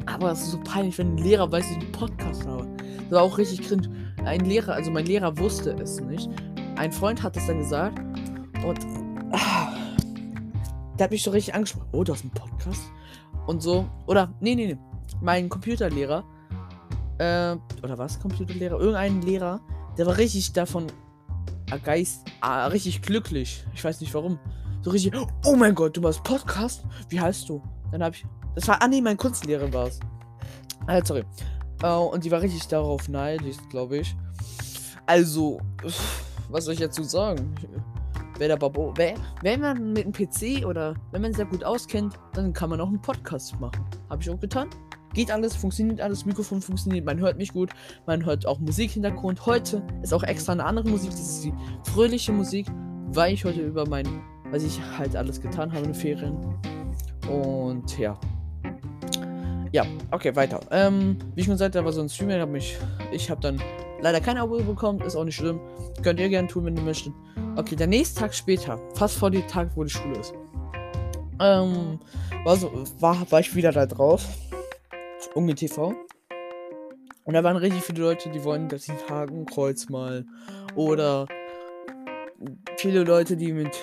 Aber 0.06 0.32
es 0.32 0.42
ist 0.42 0.52
so 0.52 0.60
peinlich, 0.62 0.96
wenn 0.98 1.14
ein 1.14 1.18
Lehrer 1.18 1.50
weiß, 1.50 1.66
dass 1.66 1.76
ich 1.76 1.82
einen 1.82 1.92
Podcast 1.92 2.46
habe. 2.46 2.66
Das 3.04 3.10
war 3.10 3.22
auch 3.22 3.38
richtig 3.38 3.62
cringe. 3.62 3.90
Ein 4.24 4.40
Lehrer, 4.40 4.72
also 4.72 4.90
mein 4.90 5.06
Lehrer 5.06 5.36
wusste 5.38 5.72
es 5.72 6.00
nicht. 6.00 6.28
Ein 6.76 6.92
Freund 6.92 7.22
hat 7.22 7.36
es 7.36 7.46
dann 7.46 7.58
gesagt. 7.58 7.98
Und 8.64 8.78
ah, 9.32 9.72
der 10.98 11.04
hat 11.04 11.10
mich 11.10 11.22
so 11.22 11.30
richtig 11.30 11.54
angesprochen. 11.54 11.88
Oh, 11.92 12.04
du 12.04 12.12
hast 12.12 12.22
einen 12.22 12.30
Podcast? 12.30 12.90
Und 13.46 13.62
so. 13.62 13.86
Oder, 14.06 14.32
nee, 14.40 14.54
nee, 14.54 14.66
nee. 14.66 14.78
Mein 15.20 15.48
Computerlehrer 15.48 16.24
äh, 17.18 17.56
oder 17.82 17.98
was, 17.98 18.20
Computerlehrer? 18.20 18.78
Irgendein 18.78 19.22
Lehrer, 19.22 19.60
der 19.96 20.06
war 20.06 20.16
richtig 20.16 20.52
davon 20.52 20.86
Geist, 21.82 22.24
ah, 22.40 22.66
richtig 22.66 23.02
glücklich. 23.02 23.64
Ich 23.74 23.82
weiß 23.82 24.00
nicht 24.00 24.14
warum. 24.14 24.38
So 24.82 24.90
richtig, 24.90 25.12
oh 25.44 25.56
mein 25.56 25.74
Gott, 25.74 25.96
du 25.96 26.00
machst 26.00 26.22
Podcast? 26.22 26.84
Wie 27.08 27.20
heißt 27.20 27.48
du? 27.48 27.62
Dann 27.90 28.02
habe 28.02 28.14
ich, 28.14 28.24
das 28.54 28.68
war, 28.68 28.80
ah 28.80 28.86
nee, 28.86 29.00
mein 29.00 29.16
Kunstlehrer 29.16 29.72
war 29.72 29.88
es. 29.88 29.98
Ah, 30.86 31.00
sorry. 31.04 31.24
Uh, 31.82 32.10
und 32.12 32.24
die 32.24 32.30
war 32.30 32.40
richtig 32.40 32.66
darauf 32.68 33.08
neidisch, 33.08 33.56
glaube 33.70 33.98
ich. 33.98 34.14
Also, 35.06 35.60
was 36.48 36.64
soll 36.64 36.74
ich 36.74 36.80
dazu 36.80 37.02
sagen? 37.02 37.54
Wer 38.38 38.48
der 38.48 38.56
Babo, 38.56 38.92
wer, 38.96 39.14
wenn 39.42 39.60
man 39.60 39.92
mit 39.92 40.04
einem 40.04 40.12
PC 40.12 40.66
oder 40.66 40.94
wenn 41.12 41.22
man 41.22 41.32
sehr 41.32 41.46
gut 41.46 41.64
auskennt, 41.64 42.14
dann 42.32 42.52
kann 42.52 42.70
man 42.70 42.80
auch 42.80 42.88
einen 42.88 43.00
Podcast 43.00 43.58
machen. 43.60 43.84
Habe 44.10 44.22
ich 44.22 44.30
auch 44.30 44.40
getan. 44.40 44.68
Geht 45.14 45.30
alles, 45.30 45.54
funktioniert 45.54 46.00
alles, 46.00 46.26
Mikrofon 46.26 46.60
funktioniert, 46.60 47.04
man 47.04 47.18
hört 47.20 47.38
mich 47.38 47.52
gut, 47.52 47.70
man 48.04 48.24
hört 48.24 48.46
auch 48.46 48.58
Musikhintergrund. 48.58 49.46
Heute 49.46 49.82
ist 50.02 50.12
auch 50.12 50.24
extra 50.24 50.52
eine 50.52 50.64
andere 50.64 50.88
Musik, 50.88 51.10
das 51.10 51.20
ist 51.20 51.44
die 51.44 51.54
fröhliche 51.84 52.32
Musik, 52.32 52.66
weil 53.06 53.32
ich 53.32 53.44
heute 53.44 53.60
über 53.60 53.88
mein, 53.88 54.06
was 54.50 54.64
ich 54.64 54.80
halt 54.98 55.14
alles 55.14 55.40
getan 55.40 55.70
habe 55.70 55.84
in 55.84 55.92
den 55.92 55.94
Ferien. 55.94 56.36
Und 57.30 57.96
ja. 57.96 58.18
Ja, 59.70 59.86
okay, 60.10 60.34
weiter. 60.34 60.60
Ähm, 60.70 61.16
wie 61.34 61.40
ich 61.40 61.46
schon 61.46 61.56
sagte, 61.56 61.78
da 61.78 61.84
war 61.84 61.92
so 61.92 62.00
ein 62.00 62.08
Streamer, 62.08 62.40
hab 62.40 62.48
mich, 62.48 62.76
ich 63.12 63.30
habe 63.30 63.40
dann 63.40 63.60
leider 64.00 64.20
kein 64.20 64.36
Abo 64.36 64.58
bekommen, 64.58 65.00
ist 65.00 65.14
auch 65.14 65.24
nicht 65.24 65.36
schlimm. 65.36 65.60
Könnt 66.02 66.18
ihr 66.18 66.28
gerne 66.28 66.48
tun, 66.48 66.64
wenn 66.64 66.76
ihr 66.76 66.82
möchtet. 66.82 67.12
Okay, 67.56 67.76
der 67.76 67.86
nächste 67.86 68.20
Tag 68.20 68.34
später, 68.34 68.78
fast 68.94 69.16
vor 69.16 69.30
dem 69.30 69.46
Tag, 69.46 69.70
wo 69.76 69.84
die 69.84 69.90
Schule 69.90 70.18
ist, 70.18 70.34
ähm, 71.40 71.98
war, 72.44 72.56
so, 72.56 72.70
war, 73.00 73.30
war 73.30 73.40
ich 73.40 73.54
wieder 73.54 73.72
da 73.72 73.86
drauf. 73.86 74.26
Unge 75.34 75.54
TV. 75.54 75.94
Und 77.24 77.34
da 77.34 77.42
waren 77.42 77.56
richtig 77.56 77.82
viele 77.82 78.02
Leute, 78.02 78.30
die 78.30 78.44
wollen 78.44 78.68
das 78.68 78.88
Hakenkreuz 79.08 79.88
mal. 79.88 80.26
Oder 80.74 81.26
viele 82.76 83.04
Leute, 83.04 83.36
die 83.36 83.52
mit 83.52 83.74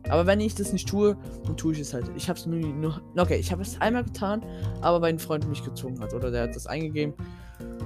Aber 0.09 0.25
wenn 0.27 0.39
ich 0.39 0.55
das 0.55 0.71
nicht 0.71 0.88
tue, 0.88 1.17
dann 1.45 1.57
tue 1.57 1.74
ich 1.74 1.79
es 1.79 1.93
halt. 1.93 2.12
Ich 2.15 2.29
habe 2.29 2.38
es 2.38 2.45
nur, 2.45 2.59
nur. 2.59 3.01
Okay, 3.17 3.38
ich 3.38 3.51
habe 3.51 3.62
es 3.62 3.79
einmal 3.81 4.03
getan, 4.03 4.43
aber 4.81 5.00
mein 5.00 5.19
Freund 5.19 5.47
mich 5.47 5.63
gezogen 5.63 6.00
hat. 6.00 6.13
Oder 6.13 6.31
der 6.31 6.43
hat 6.43 6.55
das 6.55 6.67
eingegeben. 6.67 7.13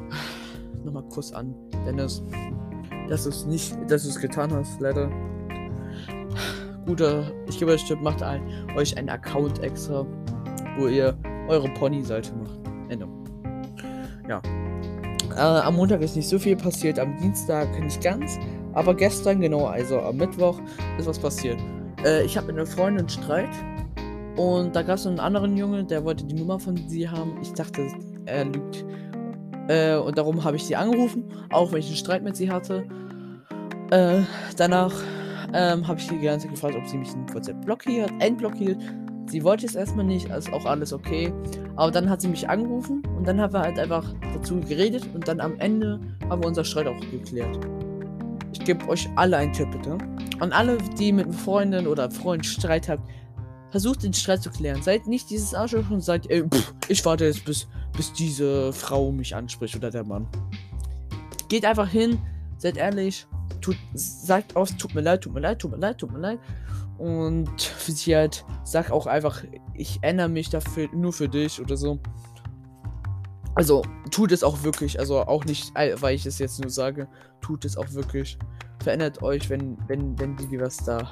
Nochmal 0.84 1.04
Kuss 1.04 1.34
an, 1.34 1.54
Dennis. 1.86 2.24
Dass 3.08 3.24
du 3.24 3.30
es 3.30 3.46
nicht, 3.46 3.76
dass 3.88 4.04
du 4.04 4.10
es 4.10 4.20
getan 4.20 4.52
hast, 4.52 4.80
leider. 4.82 5.10
Guter, 6.86 7.32
ich 7.48 7.60
gebe 7.60 7.72
euch 7.72 7.86
Tipp, 7.86 8.02
macht 8.02 8.22
ein, 8.22 8.42
euch 8.76 8.98
einen 8.98 9.10
Account 9.10 9.60
extra, 9.60 10.06
wo 10.78 10.88
ihr 10.88 11.18
eure 11.48 11.70
Pony-Seite 11.74 12.34
macht. 12.36 12.60
Ende. 12.90 13.08
Ja. 14.28 14.42
Äh, 15.36 15.62
am 15.62 15.76
Montag 15.76 16.02
ist 16.02 16.16
nicht 16.16 16.28
so 16.28 16.40
viel 16.40 16.56
passiert, 16.56 17.00
am 17.00 17.18
Dienstag 17.18 17.68
nicht 17.80 18.02
ganz. 18.02 18.38
Aber 18.74 18.94
gestern, 18.94 19.42
genau, 19.42 19.66
also 19.66 20.00
am 20.00 20.18
Mittwoch, 20.18 20.60
ist 20.98 21.08
was 21.08 21.20
passiert. 21.20 21.60
Äh, 22.04 22.24
ich 22.26 22.38
habe 22.38 22.48
mit 22.48 22.58
einer 22.58 22.66
Freundin 22.66 23.08
Streit. 23.10 23.50
Und 24.36 24.76
da 24.76 24.84
gab 24.84 24.96
es 24.96 25.06
einen 25.06 25.20
anderen 25.20 25.58
Junge, 25.58 25.84
der 25.84 26.06
wollte 26.06 26.24
die 26.24 26.36
Nummer 26.36 26.60
von 26.60 26.78
sie 26.88 27.10
haben. 27.10 27.38
Ich 27.42 27.52
dachte, 27.54 27.88
er 28.26 28.46
lügt. 28.46 28.86
Äh, 29.68 29.98
und 29.98 30.18
darum 30.18 30.44
habe 30.44 30.56
ich 30.56 30.64
sie 30.64 30.76
angerufen, 30.76 31.26
auch 31.50 31.72
wenn 31.72 31.80
ich 31.80 31.88
einen 31.88 31.96
Streit 31.96 32.24
mit 32.24 32.36
sie 32.36 32.50
hatte. 32.50 32.86
Äh, 33.92 34.22
danach 34.56 34.94
ähm, 35.54 35.88
habe 35.88 36.00
ich 36.00 36.08
die 36.08 36.20
ganze 36.20 36.48
Zeit 36.48 36.56
gefragt, 36.56 36.76
ob 36.78 36.88
sie 36.88 36.98
mich 36.98 37.14
in 37.14 37.32
WhatsApp 37.34 37.64
blockiert, 37.66 38.12
entblockiert. 38.20 38.78
Sie 39.28 39.44
wollte 39.44 39.66
es 39.66 39.76
erstmal 39.76 40.06
nicht, 40.06 40.30
ist 40.30 40.52
auch 40.54 40.66
alles 40.66 40.94
okay. 40.94 41.32
Aber 41.76 41.92
dann 41.92 42.10
hat 42.10 42.22
sie 42.22 42.30
mich 42.30 42.48
angerufen 42.50 43.04
und 43.18 43.28
dann 43.28 43.40
haben 43.40 43.54
wir 43.54 43.62
halt 43.62 43.78
einfach 43.78 44.14
dazu 44.34 44.60
geredet 44.60 45.08
und 45.14 45.28
dann 45.28 45.40
am 45.40 45.60
Ende 45.60 46.00
haben 46.30 46.42
wir 46.42 46.48
unser 46.48 46.64
Streit 46.64 46.88
auch 46.88 47.00
geklärt. 47.12 47.60
Ich 48.60 48.66
gebe 48.66 48.88
euch 48.88 49.10
alle 49.16 49.38
einen 49.38 49.54
Tipp, 49.54 49.72
bitte. 49.72 49.98
Und 50.40 50.54
alle, 50.54 50.78
die 51.00 51.12
mit 51.12 51.34
Freunden 51.34 51.88
oder 51.88 52.12
Freunden 52.12 52.44
Streit 52.44 52.90
habt, 52.90 53.10
versucht 53.72 54.04
den 54.04 54.14
Streit 54.14 54.44
zu 54.44 54.50
klären. 54.50 54.82
Seid 54.84 55.08
nicht 55.08 55.30
dieses 55.30 55.54
Arschloch 55.54 55.90
und 55.90 56.02
sagt, 56.02 56.30
ey, 56.30 56.48
pff, 56.48 56.74
ich 56.88 57.04
warte 57.06 57.26
jetzt, 57.26 57.46
bis, 57.46 57.68
bis 57.96 58.14
diese 58.14 58.74
Frau 58.74 59.12
mich 59.12 59.36
anspricht 59.36 59.76
oder 59.76 59.90
der 59.90 60.04
Mann. 60.04 60.28
Geht 61.48 61.66
einfach 61.66 61.90
hin, 61.90 62.20
seid 62.58 62.78
ehrlich, 62.78 63.26
tut, 63.62 63.78
sagt 63.94 64.56
aus, 64.56 64.76
tut 64.78 64.94
mir 64.94 65.02
leid, 65.02 65.22
tut 65.22 65.34
mir 65.34 65.40
leid, 65.40 65.60
tut 65.60 65.72
mir 65.72 65.78
leid, 65.78 65.98
tut 65.98 66.12
mir 66.12 66.20
leid. 66.20 66.40
Und 66.98 67.62
für 67.62 67.92
sich 67.92 68.14
halt, 68.14 68.46
sag 68.64 68.92
auch 68.92 69.08
einfach, 69.08 69.44
ich 69.74 70.00
ändere 70.02 70.30
mich 70.30 70.50
dafür 70.50 70.90
nur 70.94 71.14
für 71.14 71.30
dich 71.30 71.62
oder 71.62 71.78
so. 71.78 72.00
Also, 73.60 73.84
tut 74.10 74.32
es 74.32 74.42
auch 74.42 74.64
wirklich. 74.64 74.98
Also, 75.02 75.20
auch 75.20 75.44
nicht, 75.44 75.74
weil 75.76 76.16
ich 76.16 76.26
es 76.26 76.40
jetzt 76.40 76.62
nur 76.62 76.70
sage. 76.70 77.10
Tut 77.42 77.66
es 77.66 77.76
auch 77.76 77.92
wirklich. 77.92 78.38
Verändert 78.82 79.22
euch, 79.22 79.50
wenn, 79.50 79.78
wenn, 79.90 80.18
wenn 80.18 80.38
die 80.38 80.62
was 80.62 80.78
da. 80.78 81.12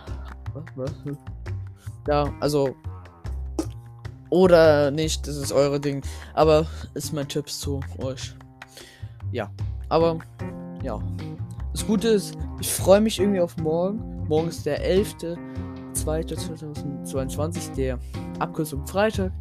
Was? 0.53 0.63
was? 0.77 0.93
Da, 2.05 2.33
also. 2.39 2.73
Oder 4.29 4.91
nicht, 4.91 5.27
das 5.27 5.35
ist 5.35 5.51
eure 5.51 5.81
Ding. 5.81 6.01
Aber 6.35 6.65
ist 6.93 7.11
mein 7.11 7.27
Tipp 7.27 7.49
zu 7.49 7.81
euch. 7.97 8.33
Ja. 9.33 9.51
Aber, 9.89 10.19
ja. 10.81 11.01
Das 11.73 11.85
Gute 11.85 12.07
ist, 12.07 12.37
ich 12.61 12.71
freue 12.71 13.01
mich 13.01 13.19
irgendwie 13.19 13.41
auf 13.41 13.57
morgen. 13.57 14.25
Morgen 14.29 14.47
ist 14.47 14.65
der 14.65 14.89
11.02.2022, 14.89 17.75
der 17.75 17.99
Abkürzung 18.39 18.87
Freitag. 18.87 19.33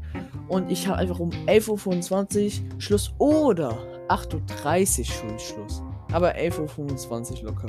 Und 0.49 0.71
ich 0.71 0.87
habe 0.87 0.99
einfach 0.99 1.19
um 1.19 1.31
11.25 1.31 2.45
Uhr 2.45 2.81
Schluss 2.81 3.13
oder 3.19 3.77
8.30 4.09 5.01
Uhr 5.01 5.05
schon 5.05 5.39
Schluss. 5.39 5.83
Aber 6.13 6.37
11.25 6.37 7.43
Uhr 7.43 7.51
locker. 7.51 7.69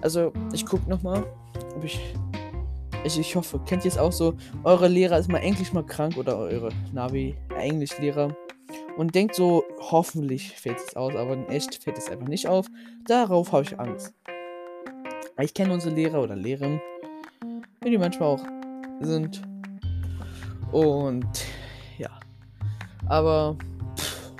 Also, 0.00 0.32
ich 0.52 0.66
gucke 0.66 0.88
nochmal, 0.90 1.24
ob 1.76 1.84
ich, 1.84 2.00
ich. 3.04 3.18
Ich 3.18 3.36
hoffe, 3.36 3.60
kennt 3.64 3.84
ihr 3.84 3.90
es 3.90 3.98
auch 3.98 4.12
so? 4.12 4.34
Eure 4.64 4.88
Lehrer 4.88 5.18
ist 5.18 5.30
mal 5.30 5.38
endlich 5.38 5.72
mal 5.72 5.86
krank 5.86 6.16
oder 6.16 6.36
eure 6.36 6.70
Navi-Englischlehrer. 6.92 8.36
Und 8.96 9.14
denkt 9.14 9.34
so, 9.34 9.64
hoffentlich 9.80 10.52
fällt 10.52 10.78
es 10.78 10.94
aus, 10.96 11.14
aber 11.14 11.32
in 11.32 11.48
echt 11.48 11.82
fällt 11.82 11.98
es 11.98 12.10
einfach 12.10 12.28
nicht 12.28 12.48
auf. 12.48 12.66
Darauf 13.06 13.52
habe 13.52 13.62
ich 13.62 13.78
Angst. 13.78 14.14
Ich 15.40 15.54
kenne 15.54 15.72
unsere 15.72 15.94
Lehrer 15.94 16.22
oder 16.22 16.36
Lehrerinnen, 16.36 16.80
die 17.84 17.98
manchmal 17.98 18.28
auch 18.28 18.44
sind. 19.00 19.42
Und. 20.70 21.26
Aber 23.06 23.56
pff, 23.96 24.32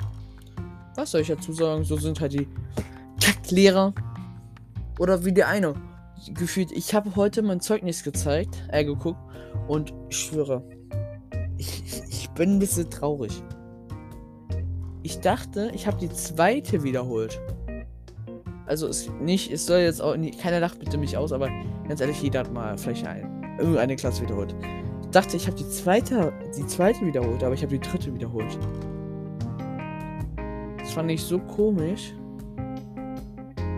was 0.96 1.10
soll 1.10 1.20
ich 1.20 1.28
dazu 1.28 1.52
sagen? 1.52 1.84
So 1.84 1.96
sind 1.96 2.20
halt 2.20 2.32
die 2.32 2.48
Kacklehrer. 3.20 3.92
Oder 4.98 5.24
wie 5.24 5.32
der 5.32 5.48
eine. 5.48 5.74
Gefühlt, 6.32 6.72
ich 6.72 6.94
habe 6.94 7.16
heute 7.16 7.42
mein 7.42 7.60
Zeugnis 7.60 8.02
gezeigt, 8.02 8.62
äh, 8.68 8.84
geguckt. 8.84 9.18
Und 9.68 9.92
ich 10.08 10.16
schwöre, 10.16 10.62
ich, 11.58 11.82
ich, 12.08 12.30
bin 12.30 12.56
ein 12.56 12.58
bisschen 12.58 12.90
traurig. 12.90 13.42
Ich 15.02 15.20
dachte, 15.20 15.70
ich 15.74 15.86
habe 15.86 15.98
die 15.98 16.08
zweite 16.08 16.82
wiederholt. 16.82 17.40
Also 18.66 18.88
es 18.88 19.10
nicht, 19.20 19.52
es 19.52 19.66
soll 19.66 19.80
jetzt 19.80 20.00
auch 20.00 20.16
keiner 20.40 20.60
lacht 20.60 20.78
bitte 20.78 20.96
mich 20.96 21.16
aus, 21.16 21.32
aber 21.32 21.50
ganz 21.86 22.00
ehrlich, 22.00 22.22
jeder 22.22 22.40
hat 22.40 22.52
mal 22.52 22.76
vielleicht 22.78 23.06
ein, 23.06 23.58
irgendeine 23.58 23.96
Klasse 23.96 24.22
wiederholt 24.22 24.54
dachte, 25.14 25.36
ich 25.36 25.46
habe 25.46 25.56
die 25.56 25.68
zweite, 25.68 26.32
die 26.56 26.66
zweite 26.66 27.06
wiederholt, 27.06 27.42
aber 27.44 27.54
ich 27.54 27.62
habe 27.62 27.78
die 27.78 27.80
dritte 27.80 28.12
wiederholt. 28.12 28.58
Das 30.78 30.92
fand 30.92 31.10
ich 31.10 31.22
so 31.22 31.38
komisch. 31.38 32.14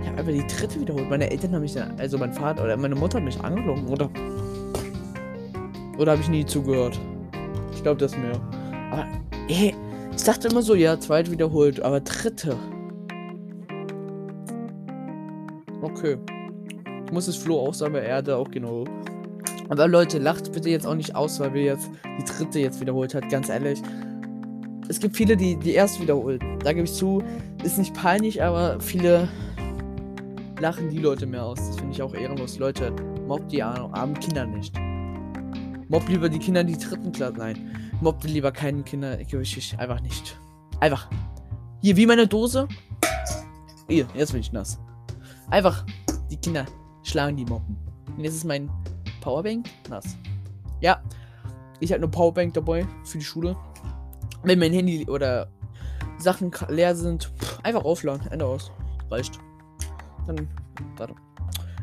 Ich 0.02 0.08
habe 0.08 0.18
einfach 0.18 0.32
die 0.32 0.46
dritte 0.46 0.80
wiederholt. 0.80 1.10
Meine 1.10 1.30
Eltern 1.30 1.54
haben 1.54 1.62
mich 1.62 1.74
dann, 1.74 1.98
also 1.98 2.16
mein 2.18 2.32
Vater 2.32 2.64
oder 2.64 2.76
meine 2.76 2.94
Mutter 2.94 3.18
hat 3.18 3.24
mich 3.24 3.40
angelogen, 3.40 3.86
oder? 3.88 4.08
Oder 5.98 6.12
habe 6.12 6.22
ich 6.22 6.28
nie 6.28 6.44
zugehört? 6.44 6.98
Ich 7.72 7.82
glaube 7.82 8.00
das 8.00 8.16
mehr. 8.16 8.40
Aber, 8.90 9.06
ey, 9.48 9.74
ich 10.14 10.24
dachte 10.24 10.48
immer 10.48 10.62
so, 10.62 10.74
ja, 10.74 10.98
zweite 10.98 11.30
wiederholt, 11.30 11.80
aber 11.80 12.00
dritte. 12.00 12.56
Okay. 15.82 16.16
Ich 17.04 17.12
muss 17.12 17.28
es 17.28 17.36
Flo 17.36 17.60
auch 17.60 17.74
sagen, 17.74 17.94
er 17.94 18.16
hatte 18.16 18.36
auch 18.36 18.50
genau 18.50 18.84
aber 19.68 19.88
Leute, 19.88 20.18
lacht 20.18 20.52
bitte 20.52 20.70
jetzt 20.70 20.86
auch 20.86 20.94
nicht 20.94 21.14
aus, 21.14 21.40
weil 21.40 21.54
wir 21.54 21.62
jetzt 21.62 21.90
die 22.18 22.24
dritte 22.24 22.58
jetzt 22.60 22.80
wiederholt 22.80 23.14
hat, 23.14 23.28
ganz 23.28 23.48
ehrlich. 23.48 23.82
Es 24.88 25.00
gibt 25.00 25.16
viele, 25.16 25.36
die 25.36 25.56
die 25.56 25.72
erste 25.72 26.02
wiederholen. 26.02 26.40
Da 26.62 26.72
gebe 26.72 26.84
ich 26.84 26.92
zu, 26.92 27.22
ist 27.64 27.78
nicht 27.78 27.94
peinlich, 27.94 28.42
aber 28.42 28.78
viele 28.80 29.28
lachen 30.60 30.88
die 30.90 30.98
Leute 30.98 31.26
mehr 31.26 31.44
aus. 31.44 31.58
Das 31.58 31.76
finde 31.76 31.92
ich 31.92 32.02
auch 32.02 32.14
ehrenlos. 32.14 32.58
Leute, 32.58 32.92
mobbt 33.26 33.50
die 33.50 33.62
armen 33.62 34.18
Kinder 34.20 34.46
nicht. 34.46 34.74
Mobb 35.88 36.08
lieber 36.08 36.28
die 36.28 36.38
Kinder 36.38 36.62
in 36.62 36.68
die 36.68 36.78
dritten 36.78 37.12
Klasse. 37.12 37.34
Nein. 37.36 37.90
Mobbt 38.00 38.24
lieber 38.24 38.52
keine 38.52 38.82
Kinder. 38.82 39.18
Ich, 39.20 39.78
einfach 39.78 40.00
nicht. 40.00 40.38
Einfach. 40.80 41.08
Hier, 41.80 41.96
wie 41.96 42.06
meine 42.06 42.26
Dose. 42.26 42.68
Hier, 43.88 44.06
jetzt 44.14 44.32
bin 44.32 44.40
ich 44.40 44.52
nass. 44.52 44.78
Einfach 45.50 45.84
die 46.30 46.36
Kinder 46.36 46.66
schlagen 47.02 47.36
die 47.36 47.44
Moppen. 47.44 47.76
Und 48.16 48.24
jetzt 48.24 48.34
ist 48.34 48.44
mein 48.44 48.68
Powerbank 49.26 49.68
nass. 49.90 50.16
Ja. 50.80 51.02
Ich 51.80 51.90
habe 51.90 51.98
eine 51.98 52.08
Powerbank 52.08 52.54
dabei 52.54 52.86
für 53.04 53.18
die 53.18 53.24
Schule. 53.24 53.56
Wenn 54.44 54.60
mein 54.60 54.72
Handy 54.72 55.04
oder 55.08 55.48
Sachen 56.18 56.52
leer 56.68 56.94
sind, 56.94 57.32
einfach 57.64 57.84
aufladen. 57.84 58.24
Ende 58.30 58.46
aus. 58.46 58.70
Reicht. 59.10 59.40
Dann, 60.28 60.48
warte. 60.96 61.14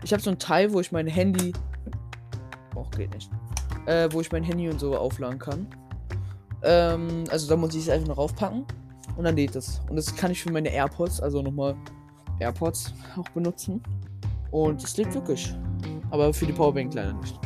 Ich 0.04 0.14
habe 0.14 0.24
so 0.24 0.30
ein 0.30 0.40
Teil, 0.40 0.72
wo 0.72 0.80
ich 0.80 0.94
mein 0.94 1.06
Handy. 1.06 1.52
Oh, 2.76 2.86
geht 2.96 3.14
nicht. 3.14 3.30
Äh, 3.88 4.08
wo 4.12 4.22
ich 4.22 4.32
mein 4.32 4.44
Handy 4.44 4.70
und 4.70 4.80
so 4.80 4.98
aufladen 4.98 5.38
kann. 5.38 5.68
Ähm, 6.64 7.26
also 7.30 7.50
da 7.50 7.58
muss 7.58 7.76
ich 7.76 7.82
es 7.82 7.90
einfach 7.90 8.08
noch 8.08 8.18
raufpacken. 8.18 8.66
Und 9.18 9.26
dann 9.26 9.36
lädt 9.36 9.58
es. 9.58 9.82
Und 9.90 9.98
das 9.98 10.16
kann 10.16 10.32
ich 10.32 10.42
für 10.42 10.52
meine 10.52 10.70
AirPods, 10.70 11.20
also 11.20 11.42
nochmal 11.42 11.76
AirPods 12.40 12.94
auch 13.18 13.30
benutzen. 13.30 13.84
Und 14.50 14.82
es 14.82 14.96
lädt 14.96 15.14
wirklich. 15.14 15.54
Aber 16.14 16.32
für 16.32 16.46
die 16.46 16.54
Powerbank 16.54 16.94
leider 16.94 17.14
nicht. 17.14 17.40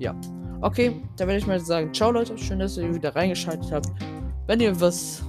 Ja. 0.00 0.16
Okay, 0.62 1.00
dann 1.16 1.28
werde 1.28 1.38
ich 1.38 1.46
mal 1.46 1.60
sagen, 1.60 1.94
ciao 1.94 2.10
Leute, 2.10 2.36
schön, 2.36 2.58
dass 2.58 2.76
ihr 2.76 2.92
wieder 2.92 3.14
reingeschaltet 3.14 3.70
habt. 3.70 3.86
Wenn 4.48 4.58
ihr 4.58 4.80
was 4.80 5.22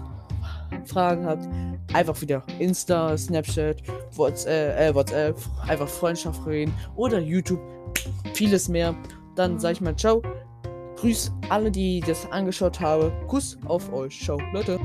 Fragen 0.86 1.27
habt, 1.27 1.48
einfach 1.93 2.19
wieder 2.22 2.41
Insta, 2.57 3.15
Snapchat, 3.15 3.84
WhatsApp, 4.15 4.79
äh, 4.79 4.95
WhatsApp 4.95 5.38
einfach 5.67 5.88
Freundschaft 5.88 6.43
reden 6.48 6.74
oder 6.95 7.19
YouTube, 7.19 7.62
vieles 8.34 8.67
mehr. 8.67 8.95
Dann 9.36 9.60
sage 9.60 9.74
ich 9.74 9.81
mal 9.81 9.95
ciao. 9.95 10.24
Grüß 10.98 11.31
alle, 11.50 11.69
die 11.69 12.00
das 12.00 12.25
angeschaut 12.31 12.79
haben. 12.79 13.12
Kuss 13.27 13.60
auf 13.65 13.93
euch. 13.93 14.19
Ciao, 14.19 14.39
Leute. 14.53 14.79